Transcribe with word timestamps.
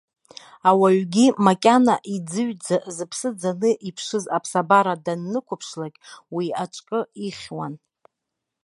Ауаҩгьы, 0.69 1.25
макьана 1.45 1.95
иӡыҩӡа 2.15 2.77
зыԥсы 2.95 3.29
ӡаны 3.39 3.71
иԥшыз 3.89 4.25
аԥсабара 4.35 4.93
даннықәыԥшлак, 5.05 5.95
уи 6.35 6.45
аҿкы 6.63 6.99
ихьуан. 7.27 7.73